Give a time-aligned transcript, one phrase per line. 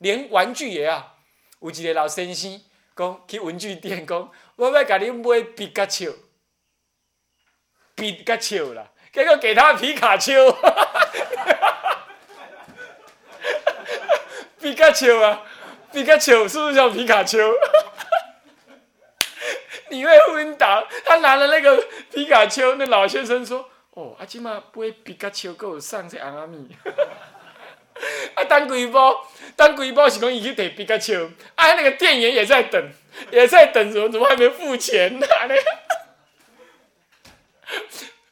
[0.00, 1.16] 连玩具也要。
[1.60, 2.60] 有一个老先生
[2.96, 6.14] 讲去文具店讲，我要甲你买皮卡丘，
[7.94, 10.50] 皮卡丘啦，结果给他皮卡丘，
[14.58, 15.42] 皮卡丘啊，
[15.92, 17.38] 皮卡丘是不是叫皮卡丘？
[19.90, 20.86] 你会昏倒。
[21.04, 26.74] 他拿了那个皮卡丘，那老先生说：“哦，阿今嘛买皮卡丘，够上这阿米。”
[28.34, 29.26] 啊，当几包，
[29.56, 32.92] 当几包是讲伊去摕皮卡丘，啊，那个店员也在等，
[33.30, 35.26] 也在等，怎么怎么还没付钱呢？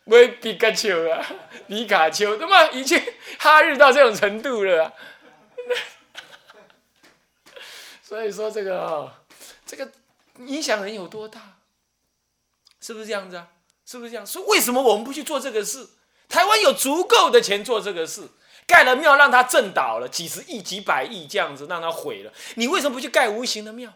[0.05, 1.25] 买皮卡丘啊，
[1.69, 2.99] 皮卡丘，那么已经
[3.39, 4.95] 哈日到这种程度了。
[8.03, 9.13] 所以说这个哦，
[9.67, 9.91] 这个
[10.39, 11.59] 影响人有多大？
[12.81, 13.49] 是不是这样子啊？
[13.85, 14.27] 是不是这样？
[14.27, 15.87] 说为什么我们不去做这个事？
[16.27, 18.29] 台湾有足够的钱做这个事。
[18.69, 22.33] 盖了庙，让他震倒了，几十亿、几百亿这样子，让他毁了。
[22.57, 23.95] 你为什么不去盖无形的庙？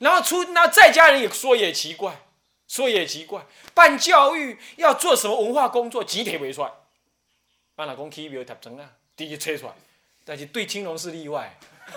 [0.00, 2.26] 然后出那在家人也说也奇怪，
[2.66, 3.46] 说也奇怪。
[3.72, 6.72] 办教育要做什么文化工作，集体为出来。
[7.76, 9.72] 阿老公起庙读成啊，第一吹出来，
[10.24, 11.56] 但是对青龙是例外。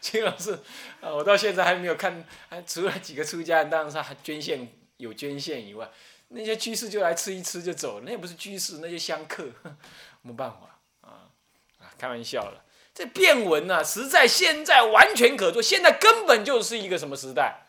[0.00, 0.52] 青龙是
[1.00, 5.90] 啊，我到现在还没有看，还除了几个出家人，当然是捐献有捐献以外。
[6.36, 9.48] 那些居士就来吃一吃就走了，那也不是居士，那些香客，
[10.22, 11.30] 没办法啊
[11.78, 11.94] 啊！
[11.96, 15.62] 开玩笑了，这变文呐，实在现在完全可做。
[15.62, 17.68] 现在根本就是一个什么时代？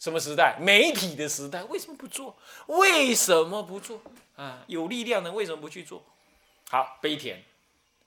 [0.00, 0.58] 什么时代？
[0.60, 1.62] 媒体的时代。
[1.64, 2.36] 为什么不做？
[2.66, 4.02] 为什么不做？
[4.36, 6.04] 啊，有力量的为什么不去做？
[6.68, 7.42] 好，悲田，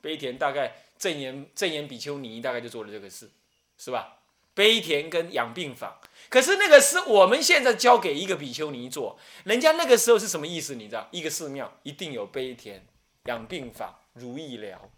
[0.02, 3.30] 悲田大概正言正言比丘尼大概就做了这个事，
[3.78, 4.18] 是吧？
[4.54, 5.98] 悲田跟养病坊。
[6.30, 10.76] 可是那个是我们现在交给一个比丘尼做，人家那个时候是什么意思？
[10.76, 12.86] 你知道，一个寺庙一定有悲田、
[13.26, 14.92] 养病坊、如意疗。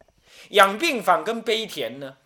[0.50, 2.18] 养病坊跟悲田呢，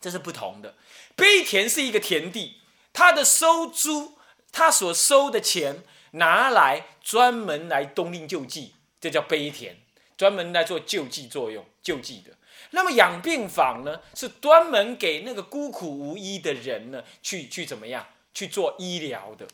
[0.00, 0.76] 这是不同的。
[1.16, 2.60] 悲田是一个田地，
[2.92, 4.18] 它的收租，
[4.52, 5.82] 它所收的钱
[6.12, 9.76] 拿来专门来冬令救济，这叫悲田，
[10.16, 12.36] 专门来做救济作用、救济的。
[12.70, 18.06] 那么养病坊呢，是专门给那个孤苦无依的人呢，去去怎么样？
[18.32, 19.46] 去做医疗的，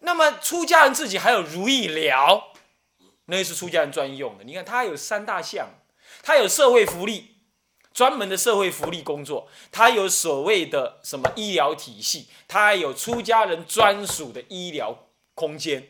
[0.00, 2.52] 那么出家人自己还有如意疗，
[3.26, 4.44] 那是出家人专用的。
[4.44, 5.68] 你看，他有三大项，
[6.22, 7.36] 他有社会福利，
[7.92, 15.88] 专门的社会福利工作，他有所谓的什么医疗体系，他还有出家人专属的医疗空间，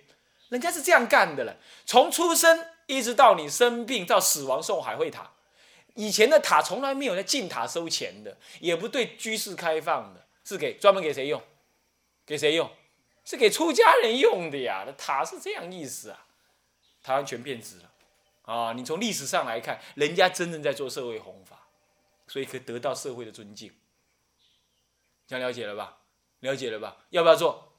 [0.48, 1.56] 人家是这样干的了。
[1.86, 5.32] 从出生一直到你生病到死亡送海会塔，
[5.94, 11.42] 以前的塔从来没有在进塔收钱的，也不对居士开放的，是给专门给谁用？
[12.30, 12.70] 给谁用？
[13.24, 14.84] 是给出家人用的呀。
[14.86, 16.28] 那塔是这样意思啊。
[17.02, 17.90] 台湾全变质了
[18.42, 18.72] 啊！
[18.72, 21.66] 你从历史上来看，人家真正在做社会弘法，
[22.28, 23.74] 所以可以得到社会的尊敬。
[25.26, 26.02] 这样了解了吧？
[26.38, 26.98] 了解了吧？
[27.08, 27.72] 要不要做？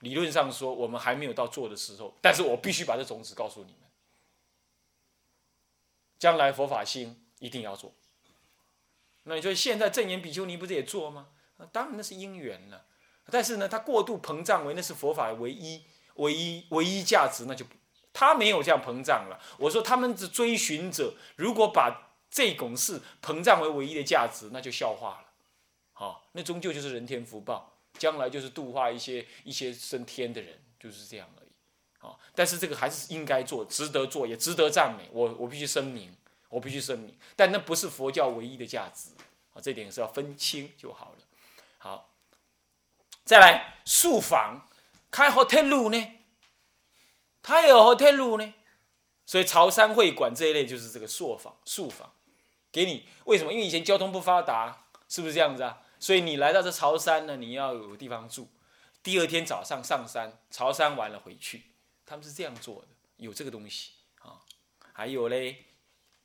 [0.00, 3.82] 理论上说，我们还没有到做的时候，但是我必须把这种子告诉你们。
[6.18, 7.94] 将来佛法兴，一定要做。
[9.22, 11.28] 那你说现在正言比丘尼不是也做吗？
[11.70, 12.86] 当然那是因缘了。
[13.30, 15.82] 但是呢，他过度膨胀为那是佛法唯一、
[16.16, 17.64] 唯一、唯一价值，那就
[18.12, 19.40] 他没有这样膨胀了。
[19.58, 25.28] 我说他们的追寻者，如果把这种事膨胀为唯一的价值，那就笑话了。
[25.92, 31.50] 好，那终究就是人天福报，将来就是度化一些一些升天的人，就是这样而已。
[31.98, 35.08] 好，但是这个还是应该做，值得做，也值得赞美。
[35.12, 36.14] 我我必须声明，
[36.48, 39.10] 我必须声明，但那不是佛教唯一的价值
[39.54, 41.23] 啊，这点是要分清就好了。
[43.24, 44.68] 再来宿房
[45.10, 46.12] 开 hotel 呢，
[47.42, 48.54] 他有 hotel 呢，
[49.24, 52.12] 所以潮汕会馆这一类就是这个宿房，宿房
[52.70, 53.52] 给你为什么？
[53.52, 55.80] 因为以前交通不发达，是不是这样子啊？
[55.98, 58.48] 所以你来到这潮汕呢，你要有地方住，
[59.02, 61.62] 第二天早上上山，潮汕完了回去，
[62.04, 64.40] 他们是这样做的，有这个东西啊。
[64.92, 65.64] 还有嘞，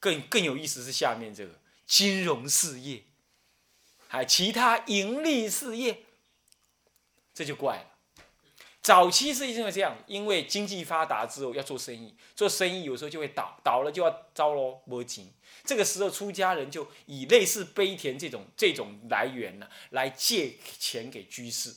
[0.02, 1.54] 更更有意思是下面这个
[1.86, 3.04] 金融事业，
[4.10, 6.04] 还其他盈利事业。
[7.40, 7.86] 这就怪了。
[8.82, 15.26] 早期是因为这样，因为经济发达之后要做生意，做生意有时候就会倒，倒了就要遭喽，没钱。
[15.64, 21.74] 这个时候出家人就以类似悲田这种这种来源呢，来借钱给居士，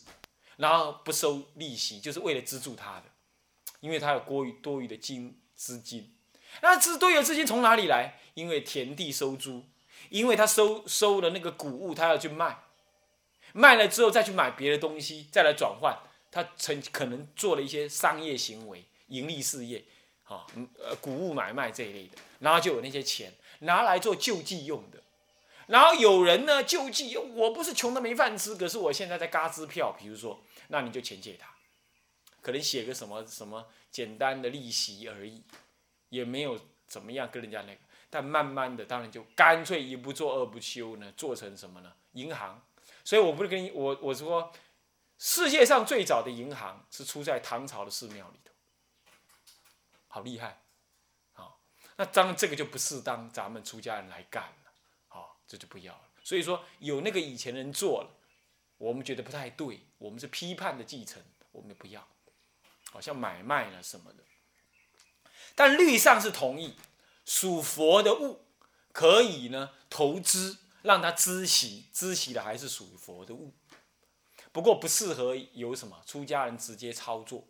[0.56, 3.04] 然后不收利息，就是为了资助他的，
[3.78, 6.12] 因为他有过于多余的金资金。
[6.60, 8.18] 那资多余的资金从哪里来？
[8.34, 9.64] 因为田地收租，
[10.10, 12.58] 因为他收收了那个谷物，他要去卖。
[13.52, 15.98] 卖了之后再去买别的东西，再来转换，
[16.30, 19.84] 他曾可能做了一些商业行为、盈利事业，
[20.24, 20.46] 啊，
[20.78, 25.02] 呃，谷物买卖这一类的，然后就有那些钱拿来做救济用的。
[25.66, 31.48] 然后有人呢救济，我不是穷的没饭吃，可是我现在在嘎支票，比如说，那你就钱借他，
[32.40, 35.42] 可能写个什么什么简单的利息而已，
[36.08, 37.78] 也没有怎么样跟人家那个。
[38.10, 41.92] 但慢慢的，当然就干脆一不做二不休呢，做成什么呢？
[42.12, 42.60] 银行。
[43.04, 44.52] 所以我不是跟你我我说，
[45.18, 48.52] 世界上最早的银行是出在唐朝的寺庙里头，
[50.08, 50.62] 好厉害，
[51.32, 51.60] 好，
[51.96, 54.72] 那当然这个就不适当咱们出家人来干了，
[55.08, 56.02] 好，这就不要了。
[56.22, 58.10] 所以说有那个以前人做了，
[58.78, 62.06] 我们觉得不太对，我们是批判的继承，我们也不要，
[62.90, 64.22] 好像买卖了什么的。
[65.54, 66.76] 但律上是同意，
[67.24, 68.46] 属佛的物
[68.92, 70.58] 可以呢投资。
[70.82, 73.52] 让他知悉，知悉的还是属于佛的物，
[74.52, 77.46] 不过不适合有什么出家人直接操作，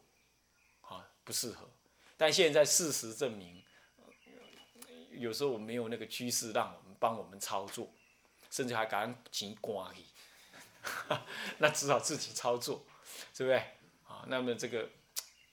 [0.83, 1.69] 啊，不适合。
[2.17, 3.63] 但现在事实证明，
[5.11, 7.93] 有时候我没有那个居士让我们帮我们操作，
[8.51, 10.05] 甚至还敢钱刮你，
[11.59, 12.85] 那只好自己操作，
[13.37, 13.57] 对不对？
[14.07, 14.89] 啊，那么这个，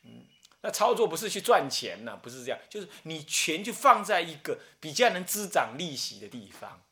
[0.04, 0.28] 嗯，
[0.62, 6.84] 那操作不是去赚钱呢，不是这样，就是你钱就放在一个比较能滋长利息的地方。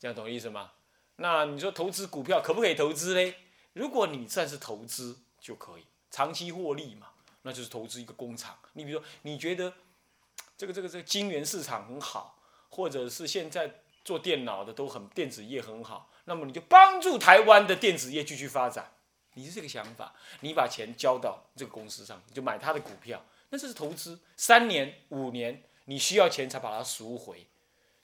[0.00, 0.72] 这样懂意思吗？
[1.16, 3.34] 那你说投资股票可不可以投资嘞？
[3.74, 7.08] 如果你算是投资就可以，长期获利嘛，
[7.42, 8.58] 那就是投资一个工厂。
[8.72, 9.70] 你比如说，你觉得
[10.56, 18.90] 这个这个这个晶圆市场很好，或者是现在做电脑的都很电子业很好，那么你就帮助台湾的电子业继续发展。
[19.34, 24.18] 你是这个想法，你把钱交到这个公司上，你就买他的股票，那这是投资。
[24.36, 27.46] 三年五年你需要钱才把它赎回。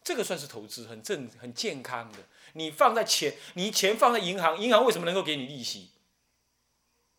[0.06, 2.18] 这个算是投资，很正、很健康的。
[2.52, 5.90] 你放在钱，你钱放在银行，银行为什么能够给你利息？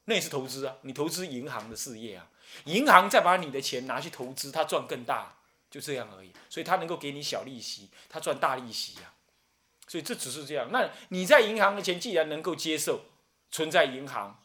[0.06, 2.30] 那也是投资啊，你投资银行的事业啊，
[2.64, 5.36] 银行再把你的钱拿去投资，它赚更大，
[5.70, 6.32] 就这样而已。
[6.50, 9.14] 所以它能够给你小利息，它赚大利息啊。
[9.86, 10.70] 所以这只是这样。
[10.72, 13.02] 那你在银行的钱既然能够接受
[13.52, 14.42] 存在银行，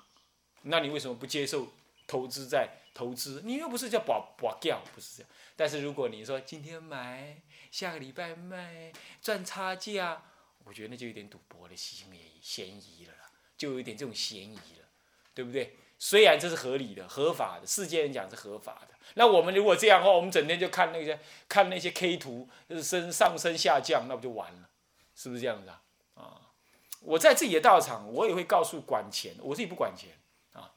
[0.63, 1.69] 那你为什么不接受
[2.09, 3.41] 投资在投资？
[3.45, 5.31] 你又不是叫保保掉，不是这样。
[5.55, 7.41] 但是如果你说今天买。
[7.73, 8.93] 下个礼拜卖
[9.23, 10.23] 赚差价，
[10.65, 14.87] 我觉得那就有点赌博的嫌疑嫌疑了啦，就有点这种嫌疑了，
[15.35, 15.75] 对不对？
[15.99, 18.95] 虽然这是合理的、合法的，世界人讲是合法的。
[19.15, 24.69] 那我们如果这样的话，我们整天就看那些看那些 K 图，就是升上升下降，那不就完了？
[25.15, 25.83] 是不是这样子啊？
[26.15, 26.53] 啊，
[27.01, 30.11] 我在自己的道场，我也会告诉管钱，我自己不管钱
[30.53, 30.71] 啊，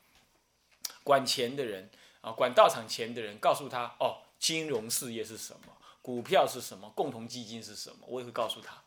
[1.04, 1.90] 管钱的人
[2.22, 5.76] 啊，管道场钱的人，告诉他哦，金融事业是什么？
[6.06, 6.88] 股票是什么？
[6.96, 7.98] 共同基金是什么？
[8.06, 8.80] 我也会告诉他。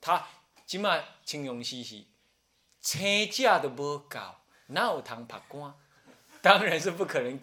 [0.00, 0.26] 他
[0.66, 2.08] 起码金融稀稀，
[2.82, 2.98] 车
[3.30, 5.72] 价都不高，哪有糖拍光？
[6.42, 7.38] 当然是不可能。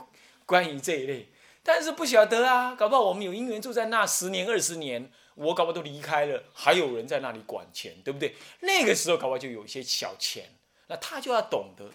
[0.46, 1.30] 关于这一类，
[1.64, 8.36] 但是不晓得啊，搞不好我们有姻缘住在那十年二十年，我搞不好都离开了，还有人在那里管钱，对不对？
[8.60, 10.50] 那个时候搞不好就有一些小钱，
[10.88, 11.90] 那他就要懂得，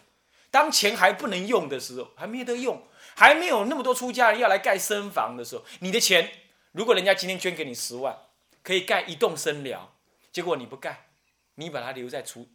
[0.51, 2.83] 当钱还不能用的时候，还没得用，
[3.15, 6.33] 还没有那么多出家人要来盖僧房的时候，你的钱。
[6.77, 8.15] 如果人家今天捐给你十万，
[8.63, 9.97] 可以盖一栋生疗，
[10.31, 11.09] 结果你不盖，
[11.55, 12.47] 你把它留在储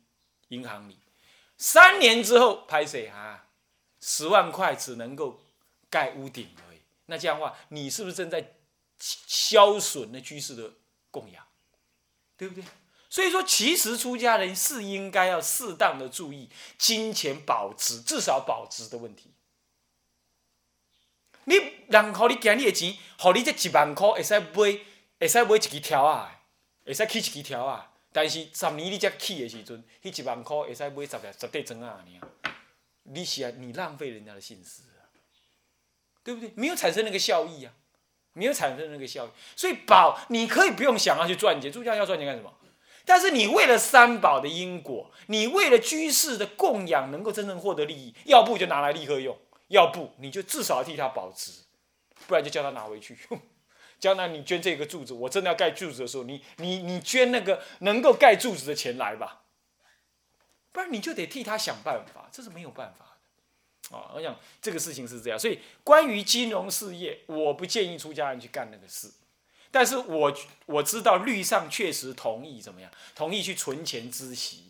[0.49, 0.99] 银行里，
[1.57, 3.47] 三年之后拍谁啊？
[3.99, 5.41] 十万块只能够
[5.89, 6.77] 盖屋顶而已。
[7.07, 8.53] 那这样的话，你是不是正在
[8.99, 10.71] 消损那居士的
[11.09, 11.43] 供养？
[12.37, 12.63] 对不对？
[13.09, 19.33] 所以说，其实出家人是应该要适当的注意金钱保值，至少保值的问题。
[21.45, 21.55] 你
[21.87, 24.79] 人互你惊你的钱，互你这一万块会使买，
[25.19, 26.41] 会使买一支条啊，
[26.85, 27.91] 会使起一支条啊。
[28.13, 32.29] 但是十年你才起的时阵，迄一万块会使买十十块砖啊，尔。
[33.03, 35.09] 你是啊，你浪费人家的心思啊，
[36.23, 36.51] 对不对？
[36.55, 37.73] 没有产生那个效益啊，
[38.33, 39.29] 没有产生那个效益。
[39.55, 42.53] 所以宝，你可以不用想要去赚钱，出家要赚钱干什么？
[43.03, 49.35] 但是你为了三宝的因果，你为了居士的供养，能够真正获得利益，要不就拿来立刻用。
[49.71, 51.51] 要不你就至少要替他保值，
[52.27, 53.17] 不然就叫他拿回去。
[53.99, 59.43] 将来你捐这个柱子，我真的要盖柱子的时候，你你你捐那个能够盖柱子的钱来吧，
[60.71, 63.95] 不然你就得替他想办法，这是没有办法的。
[63.95, 69.11] 啊，我想这个事情是这样，所以关于金融事业，我不建议出家人去干那个事。
[69.69, 70.35] 但是我
[70.65, 74.69] 我知道律上确实同意怎么样，同意去存钱孳息，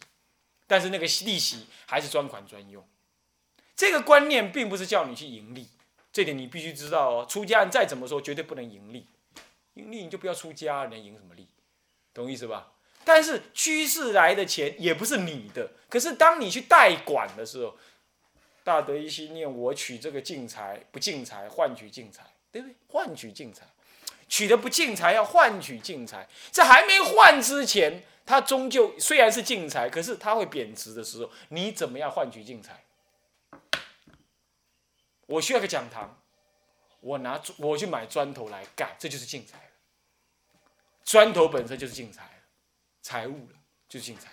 [0.67, 2.85] 但是那个利息还是专款专用。
[3.81, 5.67] 这个观念并不是叫你去盈利，
[6.13, 7.25] 这点你必须知道哦。
[7.27, 9.07] 出家人再怎么说，绝对不能盈利，
[9.73, 11.47] 盈利你就不要出家，能盈什么利？
[12.13, 12.73] 懂意思吧？
[13.03, 17.75] 但是居士来的钱也不是你的，可是当你去代管的时候，
[18.63, 22.21] 大德一心念我取这个净财不净财换取净财，
[22.51, 22.75] 对不对？
[22.87, 23.65] 换取净财，
[24.29, 26.29] 取的不净财，要换取净财。
[26.51, 32.83] 这还没换之前，它终究虽然是净财，可是它会贬值的时候，你怎么样换取净财？
[35.31, 36.17] 我需要个讲堂，
[36.99, 39.71] 我拿我去买砖头来盖，这就是净财。
[41.03, 42.43] 砖头本身就是净财，
[43.01, 43.55] 财物了，
[43.87, 44.29] 就是净财。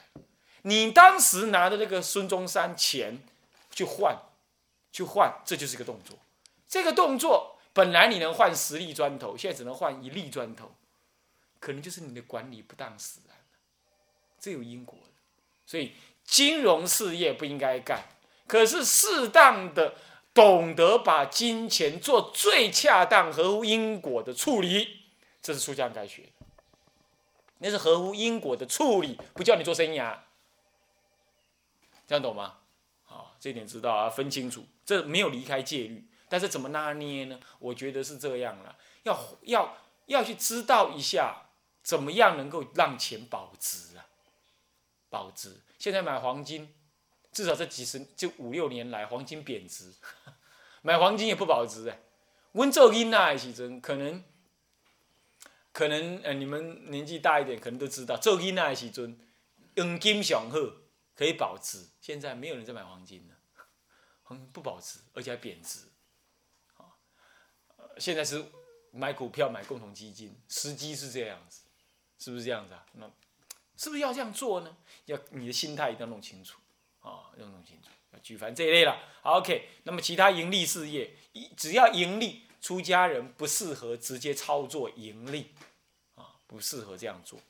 [0.62, 3.22] 你当时拿的那个孙中山钱
[3.70, 4.18] 去换，
[4.92, 6.18] 去换，这就是一个动作。
[6.66, 10.74] 这个动作本来你能换十粒砖头，现在只能换一粒砖头，
[11.60, 13.36] 可能就是你的管理不当使然
[14.40, 15.12] 这有因果的。
[15.64, 18.02] 所以金融事业不应该干，
[18.46, 19.94] 可是适当的
[20.38, 25.00] 懂得把金钱做最恰当、合乎因果的处理，
[25.42, 26.46] 这是出家该学的。
[27.58, 30.26] 那是合乎因果的处理，不叫你做生意啊。
[32.06, 32.58] 这样懂吗？
[33.02, 37.40] 好，这点知道啊，分清楚，这没有离开戒律，但是怎么拿捏呢？
[37.58, 39.76] 我觉得是这样了，要要
[40.06, 41.48] 要去知道一下，
[41.82, 44.06] 怎么样能够让钱保值啊？
[45.10, 45.62] 保值。
[45.80, 46.72] 现在买黄金，
[47.38, 49.94] 至少这几十就五六年来，黄金贬值，
[50.82, 52.00] 买黄金也不保值哎。
[52.54, 54.24] 温做金那时阵，可能
[55.70, 59.16] 可能呃，你们年纪大一点，可能都知道，做金那时阵，
[59.76, 60.58] 黄金上好。
[61.14, 63.34] 可以保值，现在没有人在买黄金了，
[64.24, 65.80] 黄 金不保值，而且还贬值，
[66.76, 66.90] 啊，
[67.98, 68.44] 现在是
[68.90, 71.62] 买股票、买共同基金，时机是这样子，
[72.18, 72.84] 是不是这样子啊？
[72.94, 73.08] 那
[73.76, 74.76] 是不是要这样做呢？
[75.06, 76.60] 要你的心态一定要弄清楚，
[77.08, 77.88] 啊，要弄清楚，
[78.22, 79.00] 举凡这一类了。
[79.22, 81.16] ，OK，那么其他盈利事业，
[81.56, 85.54] 只要盈利，出家人不适合直接操作盈利，
[86.16, 87.40] 啊，不适合这样做。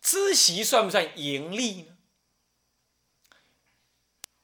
[0.00, 1.96] 孳息算不算盈利呢？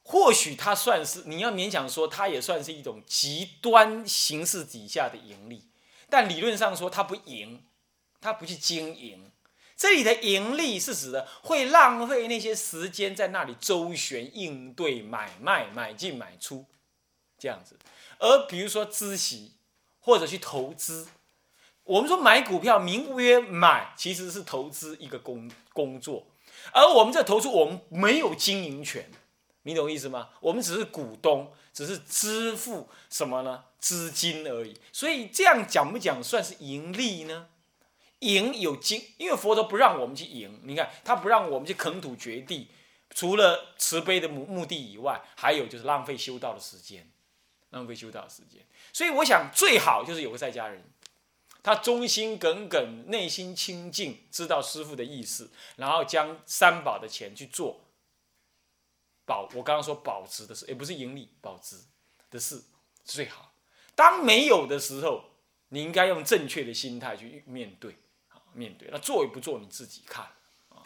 [0.03, 5.69] 或许它算是，你要勉强说，它也算是一种极端形式底下的盈利。
[6.09, 7.65] 但理论上说，它不盈，
[8.19, 9.31] 它不去经营。
[9.81, 16.67] 这里的盈利是指的会浪费那些时间在那里周旋应对买卖、买进买出
[17.39, 17.79] 这样子。
[18.19, 19.53] 而比如说孳息
[19.99, 21.07] 或者去投资。
[21.83, 26.27] 我们说买股票，名曰买，其实是投资一个工工作，
[26.71, 29.09] 而我们这投资，我们没有经营权，
[29.63, 30.29] 你懂意思吗？
[30.41, 33.63] 我们只是股东，只是支付什么呢？
[33.79, 34.79] 资金而已。
[34.93, 37.47] 所以这样讲不讲算是盈利呢？
[38.21, 42.69] 赢有经，因为佛陀不让我们去赢，你看他不让我们去垦土掘地，
[43.11, 47.11] 除了慈悲的目目的以外，还有就是浪费修道的时间，
[47.69, 48.65] 浪费修道的时间。
[48.91, 50.83] 所以我想最好就是有个在家人。
[51.63, 57.81] 他忠心耿耿，内心清净，知道师傅的意思，然后将三宝的钱去做
[59.25, 59.47] 保。
[59.53, 61.75] 我刚刚说保值的事，也不是盈利，保值
[62.31, 62.63] 的事
[63.05, 63.53] 最好。
[63.93, 65.23] 当没有的时候，
[65.69, 67.95] 你应该用正确的心态去面对，
[68.53, 68.89] 面对。
[68.91, 70.25] 那做与不做，你自己看
[70.69, 70.83] 啊。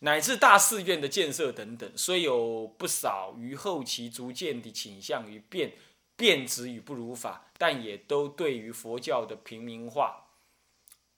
[0.00, 5.72] 乃至大寺院的建设等等，虽有不少于后期逐渐的倾向于变。
[6.18, 10.26] 变质与不如法，但也都对于佛教的平民化、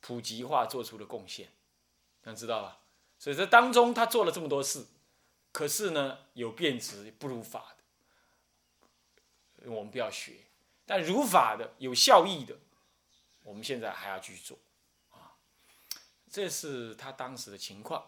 [0.02, 1.48] 普及化做出了贡献，
[2.22, 2.80] 想知道吧？
[3.18, 4.86] 所以这当中他做了这么多事，
[5.52, 7.74] 可是呢，有变质不如法
[9.56, 10.34] 的，我们不要学；
[10.84, 12.58] 但如法的、有效益的，
[13.50, 14.56] 我们现在还要继续做
[15.10, 15.34] 啊。
[16.30, 18.04] 这是他当时的情况。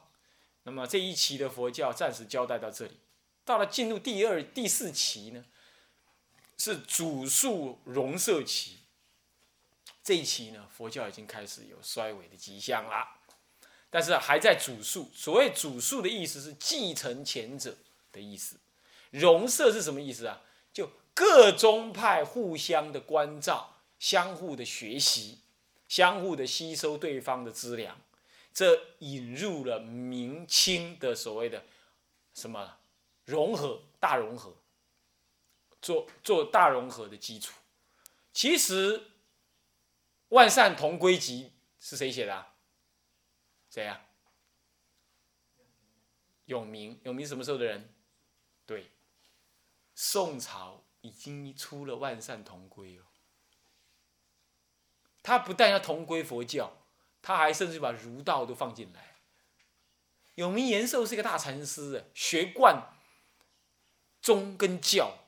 [0.62, 3.00] 那么这一期的佛教暂时交代到这里，
[3.44, 5.44] 到了进入第二、第四期呢？
[6.56, 8.78] 是主述容色期，
[10.04, 13.04] 这一期呢，佛教已经开始有衰微的迹象了，
[13.90, 15.10] 但是还在主述。
[15.12, 17.76] 所谓主述的意思是继承前者
[18.12, 18.60] 的意思。
[19.10, 20.40] 容色是什么意思啊？
[20.72, 23.71] 就各宗派互相的关照，
[24.02, 25.38] 相互的学习，
[25.86, 27.96] 相互的吸收对方的资粮，
[28.52, 31.62] 这引入了明清的所谓的
[32.34, 32.78] 什么
[33.24, 34.56] 融合大融合。
[35.80, 37.54] 做做大融合的基础，
[38.32, 39.04] 其实
[40.30, 42.46] 万善同归集是谁写的？
[43.70, 44.00] 谁呀？
[46.46, 47.88] 永明，永明什么时候的人？
[48.66, 48.90] 对，
[49.94, 53.04] 宋朝已经出了万善同归了。
[55.22, 56.78] 他不但要同归佛教，
[57.20, 59.16] 他还甚至把儒道都放进来。
[60.34, 62.94] 永明延寿是一个大禅师，学贯
[64.20, 65.18] 宗跟教。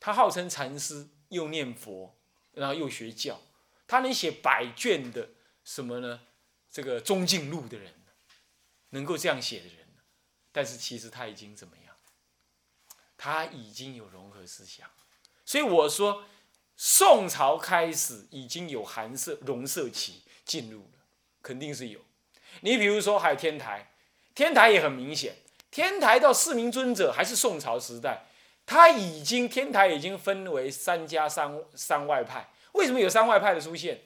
[0.00, 2.16] 他号称禅师，又念佛，
[2.52, 3.40] 然后又学教，
[3.86, 5.30] 他能写百卷的
[5.64, 6.22] 什么呢？
[6.70, 7.94] 这个《中进录》的人，
[8.90, 9.86] 能够这样写的人，
[10.50, 11.94] 但是其实他已经怎么样？
[13.16, 14.90] 他已经有融合思想，
[15.44, 16.24] 所以我说，
[16.76, 20.98] 宋朝开始已经有寒色融色期进入了，
[21.42, 22.00] 肯定是有。
[22.60, 23.92] 你比如说还有天台，
[24.34, 25.36] 天台也很明显，
[25.70, 28.24] 天台到四明尊者还是宋朝时代，
[28.66, 32.48] 他已经天台已经分为三家三三外派。
[32.72, 34.00] 为什么有三外派的出现？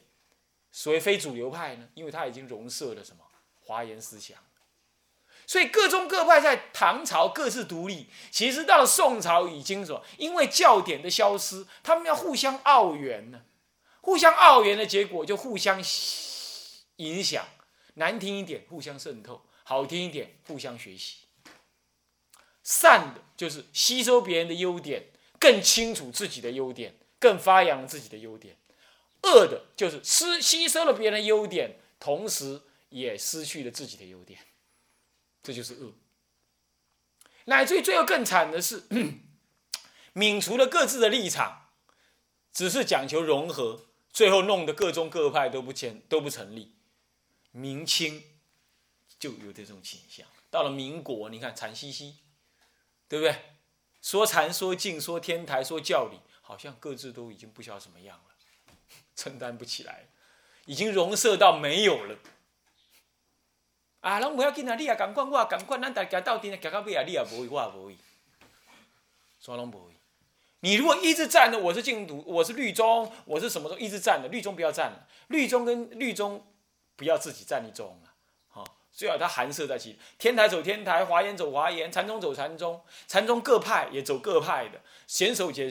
[0.73, 1.88] 所谓非主流派呢？
[1.94, 3.25] 因为它已经融摄了什么
[3.62, 4.37] 华严思想，
[5.47, 8.09] 所以各宗各派在唐朝各自独立。
[8.31, 10.03] 其实到了宋朝已经什么？
[10.19, 13.43] 因为教典的消失，他们要互相奥援呢。
[14.00, 15.83] 互相奥援的结果就互相
[16.97, 17.47] 影响，
[17.95, 21.19] 难听一点互相渗透，好听一点互相学习。
[22.62, 25.05] 善的就是吸收别人的优点，
[25.38, 28.57] 更清楚自己的优点，更发扬自己的优点。
[29.23, 32.61] 恶的就是失吸收了别人的优点，同时
[32.91, 34.38] 也失去了自己的优点，
[35.47, 35.93] 这就是恶。
[37.45, 38.83] 乃至于最后更惨的是，
[40.12, 41.69] 泯除了各自的立场，
[42.53, 46.75] 只是讲求融合，最后弄得各宗各派都不成都不成立。
[47.53, 48.25] 明清
[49.21, 52.17] 就有这种倾向，到了民国，你看禅兮兮，
[53.07, 53.55] 对不对？
[54.03, 58.35] 说禅说净说天台说教理，好像各自都已经不晓得什么样了。
[59.15, 60.09] 承担不起来，
[60.65, 62.19] 已经融摄到没有了。
[64.00, 64.76] 啊，拢不要紧啊！
[64.76, 67.03] 你也赶快，我也赶快，咱大家到底行到尾啊！
[67.05, 67.97] 你也无会，我也无会，
[69.41, 69.93] 啥拢无会。
[70.61, 76.47] 你如果一直站着，我是净土，我是律宗，我是什么都一直站着，律宗不要站了，律宗跟律宗
[76.95, 78.12] 不要自己站一宗了，
[78.49, 85.69] 好，最好它含摄在其天台走天台，华严走华严，禅宗走禅宗，禅宗各派也走各派的，显手解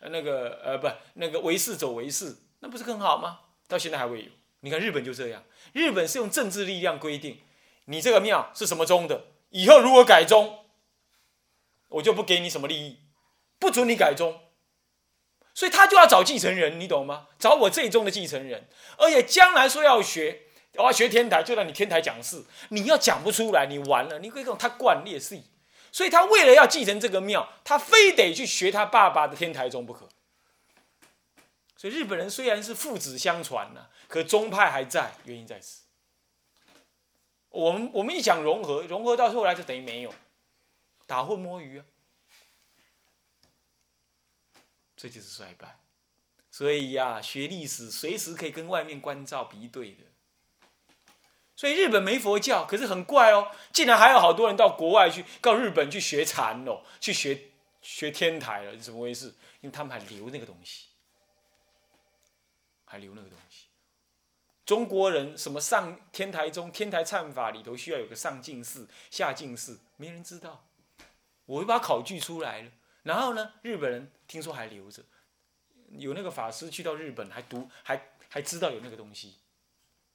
[0.00, 2.36] 那个呃不那个唯识走唯识。
[2.60, 3.40] 那不是更好吗？
[3.66, 4.30] 到现在还会有。
[4.68, 7.40] 你看日本就这样，日本是用政治力量规定，
[7.86, 10.66] 你这个庙是什么宗的，以后如果改宗，
[11.88, 12.98] 我就不给你什么利益，
[13.58, 14.42] 不准你改宗。
[15.54, 17.28] 所以他就要找继承人，你懂吗？
[17.38, 20.42] 找我这一宗的继承人，而且将来说要学，
[20.74, 25.40] 我要学天台，就让你天台讲事，你要讲不出来，你完了，你可以跟他惯劣势。
[25.90, 30.06] 所以他为了要继承这个庙，他非得去学他爸爸的天台宗不可。
[31.78, 35.84] 所以日本人虽然是父子相传呐，可宗派还在，原因在此。
[37.50, 40.12] 我们我们一讲融合，融合到后来就等于没有，
[41.06, 41.84] 打混摸鱼啊，
[44.96, 45.78] 这就是衰败。
[46.50, 50.02] 所以呀，学历史随时可以跟外面关照比对的。
[51.54, 59.26] 所以日本没佛教，可是很怪哦，竟然还有好多人到国外去，到日本去学禅哦，去学学天台了，怎么回事？
[59.60, 60.87] 因为他们还留那个东西。
[62.88, 63.66] 还留那个东西，
[64.64, 70.64] 中国人什么上天台宗、天台忏法里头需要有个上进士、下进士，没人知道。
[71.46, 72.70] 我会把考据出来了，
[73.04, 75.02] 然后呢，日本人听说还留着，
[75.92, 79.36] 有那个法师去到日本还读，还还知道有那个东西。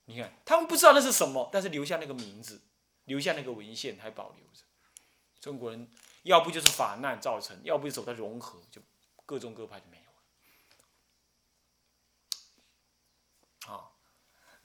[0.06, 2.62] 你看，他们不知道那是什么，但是留下那个名字，
[3.06, 4.64] 留下那个文献还保留着。
[5.40, 5.90] 中国人
[6.22, 8.80] 要不就是法难造成，要不就走到融合，就
[9.26, 10.03] 各宗各派就没。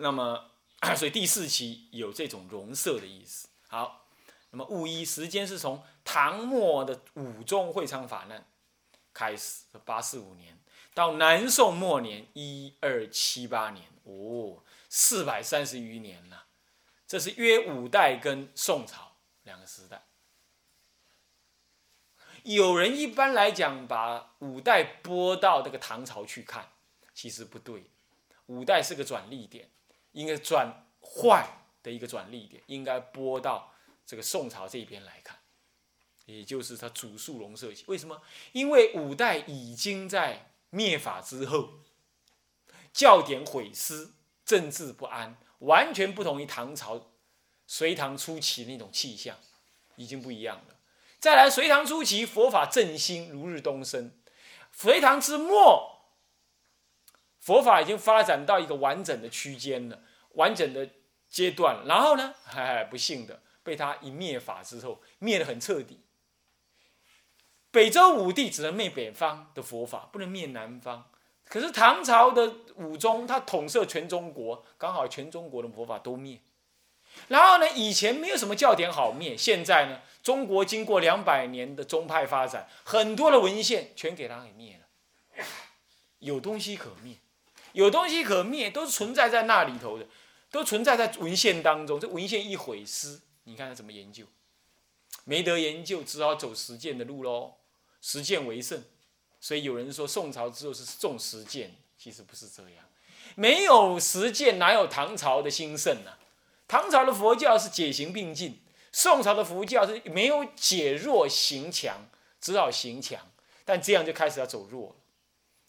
[0.00, 0.50] 那么，
[0.96, 3.48] 所以第四期有这种融色的意思。
[3.68, 4.08] 好，
[4.50, 8.46] 那么戊一时间是从唐末的武宗会昌法难
[9.12, 10.58] 开始，八四五年
[10.94, 16.46] 到南宋末年一二七八年，哦，四百三十余年了。
[17.06, 20.04] 这是约五代跟宋朝两个时代。
[22.44, 26.70] 有人一般来讲把五代拨到这个唐朝去看，
[27.12, 27.90] 其实不对，
[28.46, 29.68] 五代是个转捩点。
[30.12, 31.46] 应该转坏
[31.82, 33.72] 的一个转力点，应该拨到
[34.06, 35.38] 这个宋朝这边来看，
[36.26, 37.84] 也就是它主述龙社期。
[37.86, 38.20] 为什么？
[38.52, 41.80] 因为五代已经在灭法之后，
[42.92, 44.10] 教典毁失，
[44.44, 47.12] 政治不安，完全不同于唐朝、
[47.66, 49.36] 隋唐初期那种气象，
[49.96, 50.76] 已经不一样了。
[51.20, 54.10] 再来，隋唐初期佛法振兴，如日东升；
[54.72, 55.97] 隋唐之末。
[57.48, 59.98] 佛法已经发展到一个完整的区间了，
[60.34, 60.86] 完整的
[61.30, 61.82] 阶段。
[61.86, 66.02] 然后呢，哎，不幸的被他一灭法之后，灭得很彻底。
[67.70, 71.10] 北周武帝只能灭北方的佛法，不能灭南方。
[71.44, 76.38] 可是唐朝的武宗，他统摄全中国，刚好全中国的佛法都灭。
[77.28, 85.44] 然后呢，以前没有什么教典好灭，现在呢，中国经过两百年的宗派发展，很多的文献全给他给灭了，
[86.18, 87.16] 有东西可灭。
[87.72, 90.06] 有东西可灭，都是存在在那里头的，
[90.50, 92.00] 都存在在文献当中。
[92.00, 94.24] 这文献一毁失，你看他怎么研究？
[95.24, 97.54] 没得研究，只好走实践的路喽。
[98.00, 98.84] 实践为胜，
[99.40, 102.84] 所以有人说宋朝之后是重实践，其实不是这样。
[103.34, 106.12] 没有实践，哪有唐朝的兴盛呢？
[106.68, 108.60] 唐朝的佛教是解行并进，
[108.92, 112.08] 宋朝的佛教是没有解弱行强，
[112.40, 113.20] 只好行强，
[113.64, 114.94] 但这样就开始要走弱了。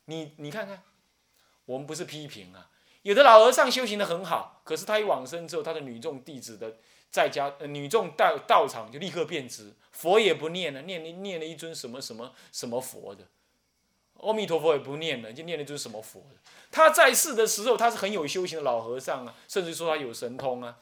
[0.05, 0.83] 你你看看，
[1.69, 2.67] 我们不是批评啊，
[3.03, 6.77] 有的老和尚修行的很好，可是他一往生之后，他的女众弟子的
[7.11, 13.27] 在家，呃，女众道道场就立刻变质，佛也不念了，念念了一尊什么什么什么佛的，
[14.15, 16.37] 阿弥陀佛也不念了，就念了一尊什么佛的。
[16.71, 20.79] 他在世的时候，他是很有修行的老和尚啊，甚至说他有神通啊，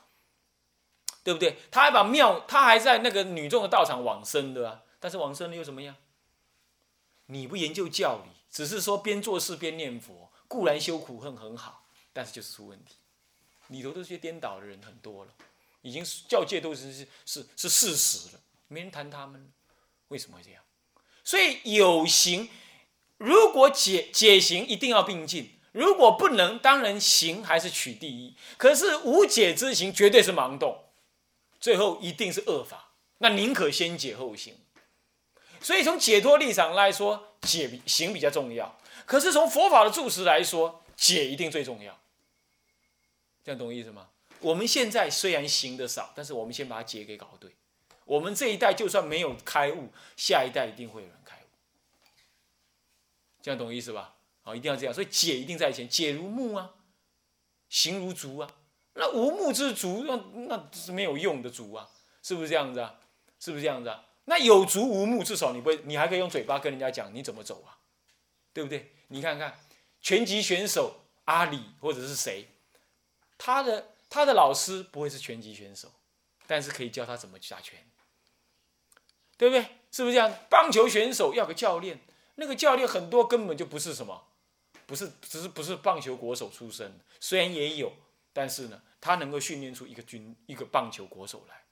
[1.22, 1.58] 对不对？
[1.70, 5.98] 他还把庙，他还在那个女众的道场往生的啊，但是往生了又怎么样？
[7.26, 8.32] 你不研究教理。
[8.50, 12.96] 只是说边做事边念佛，固然修苦恨很好，但是就是出问题，
[13.68, 15.32] 里头都是些颠倒的人很多了，
[15.82, 19.52] 已经教界都是是是是事实了，没人谈他们，
[20.08, 20.64] 为什么会这样？
[21.24, 22.50] 所以有行，
[23.18, 28.36] 如果解解行一定要并进，如果不能，当然行还是取第一。
[28.56, 30.86] 可是无解之行绝对是盲动，
[31.60, 34.56] 最后一定是恶法，那宁可先解后行。
[35.60, 38.77] 所以从解脱立场来说，解比行比较重要。
[39.08, 41.98] 可是从佛法的注释来说，解一定最重要。
[43.44, 44.10] 这样懂意思吗？
[44.42, 47.50] 我们现在虽然行的少，但是我们先把解给搞对。
[48.04, 51.48] 我们这一代就算没有开悟，下一代一定会有人开悟。
[53.42, 54.16] 这样懂意思吧？
[54.44, 54.94] 好，一定要这样。
[54.94, 56.76] 所以解一定在前，解如木啊，
[57.70, 58.52] 行如竹啊。
[58.94, 60.16] 那无木之竹，那
[60.48, 61.90] 那是没有用的竹啊，
[62.22, 63.00] 是不是这样子啊？
[63.40, 64.04] 是不是这样子啊？
[64.26, 67.80] 那有足无木，至少你不会，你还可以用嘴巴跟人家讲你怎么走啊，
[68.52, 68.92] 对不对？
[69.08, 69.60] 你看看
[70.02, 72.48] 拳击选手阿里或者是谁，
[73.38, 75.92] 他的他的老师不会是拳击选手，
[76.46, 77.90] 但是可以教他怎么去打拳，
[79.38, 79.66] 对不对？
[79.92, 80.32] 是不是这样？
[80.50, 82.00] 棒球选手要个教练，
[82.36, 84.28] 那个教练很多根本就不是什么，
[84.86, 87.94] 不是只是不是棒球国手出身，虽然也有，
[88.34, 91.64] 但是呢，他能够训练出一个军一个棒球国手来。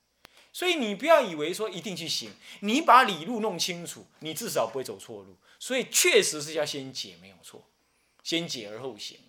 [0.55, 5.35] 所以你不要以为说一定去行，你把理路弄清楚，你至少不会走错路。
[5.59, 7.67] 所以确实是要先解，没有错，
[8.23, 9.19] 先解而后行，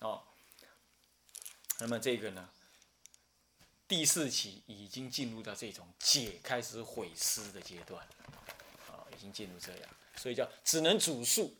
[0.00, 0.24] 哦。
[1.78, 2.48] 那么这个呢，
[3.86, 8.14] 第四期已经进入到这种解开始毁尸的阶段了，
[8.88, 11.54] 啊，已经进入这样，所以叫只能主述，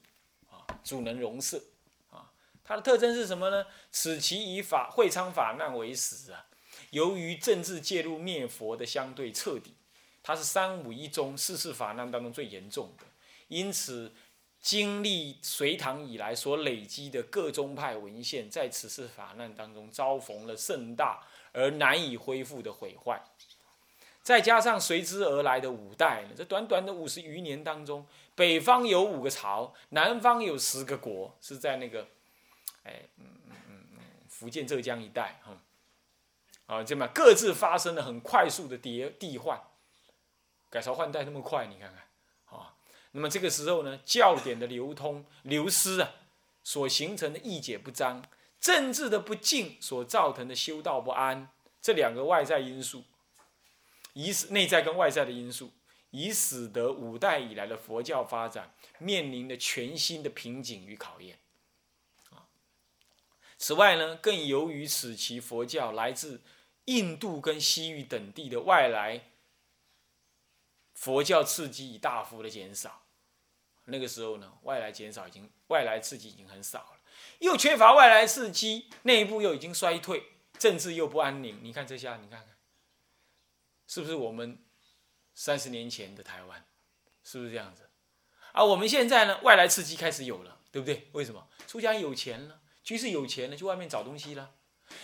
[0.50, 1.62] 啊，主能容色，
[2.10, 2.32] 啊，
[2.64, 3.66] 它的特征是什么呢？
[3.92, 6.45] 此其以法会昌法难为始啊。
[6.90, 9.74] 由于政治介入灭佛的相对彻底，
[10.22, 13.04] 它是三五一宗四次法难当中最严重的，
[13.48, 14.12] 因此
[14.60, 21.22] 经历隋唐以来所累积的各宗派文献，在此次法难当中遭逢了盛大
[21.52, 23.22] 而难以恢复的毁坏，
[24.22, 32.08] 再加上随之而来的五代，这短短的五十余年当中，北方有五个朝，南方有十个国，是在那个，
[32.82, 35.56] 哎，嗯嗯嗯嗯，福建浙江一带，哈。
[36.66, 39.62] 啊，这么各自发生了很快速的迭替换，
[40.68, 42.74] 改朝换代那么快，你看看，啊，
[43.12, 46.10] 那么这个时候呢，教典的流通流失啊，
[46.64, 48.20] 所形成的义解不彰，
[48.60, 51.50] 政治的不敬所造成的修道不安，
[51.80, 53.04] 这两个外在因素，
[54.14, 55.70] 以使内在跟外在的因素，
[56.10, 61.38] 以使得五代以来的佛教发展面临的全新的瓶颈与考验。
[62.30, 62.50] 啊，
[63.56, 66.40] 此外呢，更由于此其佛教来自。
[66.86, 69.30] 印度跟西域等地的外来
[70.94, 73.06] 佛教刺激已大幅的减少，
[73.84, 77.00] 那个时候呢，外来减少已经外来刺激已经很少了，
[77.40, 80.24] 又缺乏外来刺激，内部又已经衰退，
[80.58, 81.60] 政治又不安宁。
[81.62, 82.56] 你看这下，你看看，
[83.86, 84.64] 是不是我们
[85.34, 86.64] 三十年前的台湾，
[87.22, 87.90] 是不是这样子？
[88.52, 91.08] 而我们现在呢，外来刺激开始有了，对不对？
[91.12, 91.46] 为什么？
[91.66, 94.54] 出家有钱了，居士有钱了，去外面找东西了，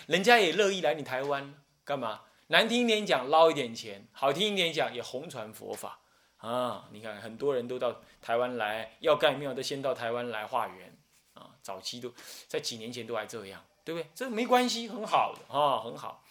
[0.07, 1.63] 人家也乐意来你台湾。
[1.93, 2.23] 干嘛？
[2.47, 5.99] 难听一点讲捞一点钱，好听一点讲也弘传佛法
[6.39, 6.89] 啊！
[6.91, 10.97] 你看很多人都到台湾来，要盖庙都先到台湾来化缘
[11.35, 11.51] 啊。
[11.61, 12.11] 早期都
[12.49, 14.09] 在几年前都还这样，对不对？
[14.15, 16.25] 这没关系，很好的啊，很好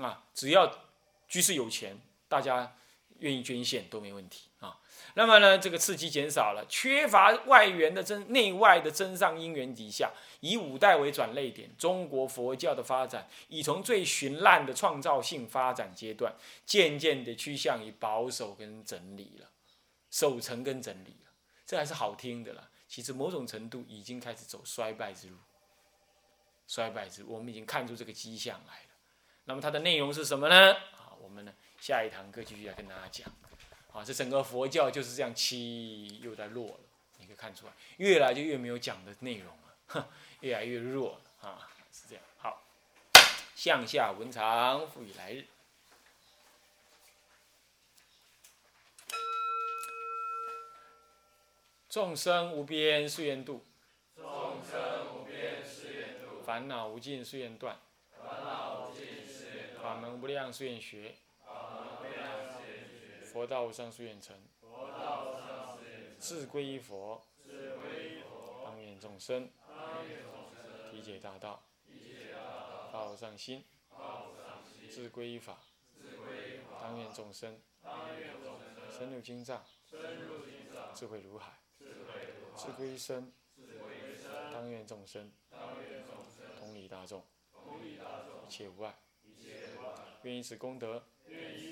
[0.00, 0.24] 啊。
[0.32, 0.78] 只要
[1.28, 2.74] 居士有钱，大家
[3.18, 4.78] 愿意捐献都没问题啊。
[5.12, 10.10] 那么呢，这个刺激减少了，缺乏外援的真内外的真上因缘底下，
[10.42, 16.34] 以五代为转类点，中国佛教的发展已从最绚烂的创造性发展阶段，
[16.66, 19.48] 渐渐的趋向于保守跟整理了，
[20.10, 21.30] 守成跟整理了，
[21.64, 22.68] 这还是好听的啦。
[22.88, 25.36] 其实某种程度已经开始走衰败之路，
[26.66, 28.88] 衰败之路，我们已经看出这个迹象来了。
[29.44, 30.72] 那么它的内容是什么呢？
[30.72, 33.32] 啊，我们呢下一堂课继续来跟大家讲。
[33.92, 36.80] 啊，这整个佛教就是这样起又在落了，
[37.18, 39.54] 你可以看出来，越来就越没有讲的内容，
[40.40, 42.24] 越来越弱了啊，是这样。
[42.38, 42.62] 好，
[43.54, 45.46] 向下文长复以来日。
[51.88, 53.62] 众生无边誓愿度，
[54.16, 57.76] 众生无边誓愿度，烦恼无尽誓愿断，
[58.18, 67.22] 烦恼无尽誓愿断，法门无量誓愿学，法门无量誓愿学，佛道无上誓愿成，佛道无上誓愿成，志归依佛，
[69.02, 69.50] 众生
[70.92, 75.58] 体解大道，体解大道，发无上心，发无上心，志归依法，
[76.80, 77.60] 当愿众生
[78.96, 79.64] 深入经藏，
[80.94, 85.32] 智慧如海，智慧如海，志归一生，智慧一生，当愿众生。
[86.60, 87.26] 同理大众，
[88.46, 91.71] 一切无碍，一切无碍，愿以此功德愿以